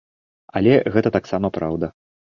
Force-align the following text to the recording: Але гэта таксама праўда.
Але 0.61 0.73
гэта 0.95 1.13
таксама 1.19 1.53
праўда. 1.59 1.95